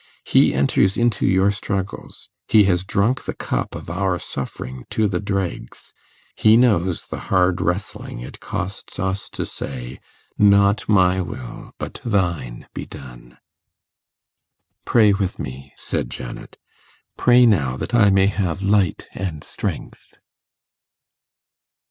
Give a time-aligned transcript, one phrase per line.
[0.25, 5.19] He enters into your struggles; he has drunk the cup of our suffering to the
[5.19, 5.93] dregs;
[6.35, 9.99] he knows the hard wrestling it costs us to say,
[10.39, 13.37] "Not my will, but Thine be done."'
[14.85, 16.57] 'Pray with me,' said Janet
[17.15, 20.15] 'pray now that I may have light and strength.